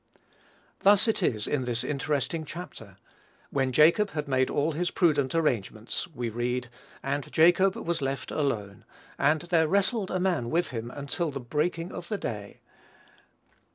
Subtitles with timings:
[0.79, 2.97] Thus it is in this interesting chapter;
[3.51, 6.69] when Jacob had made all his prudent arrangements, we read,
[7.03, 8.83] "And Jacob was left alone;
[9.19, 12.61] and there wrestled a man with him until the breaking of the day."